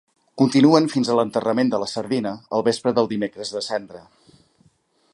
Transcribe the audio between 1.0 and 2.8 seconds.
a l'enterrament de la sardina, al